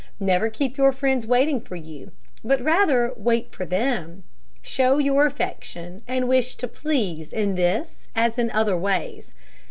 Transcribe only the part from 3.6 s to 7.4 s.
them. Show your affection and wish to please